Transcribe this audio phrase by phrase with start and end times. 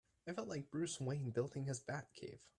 [0.27, 2.39] I felt like Bruce Wayne building his Batcave!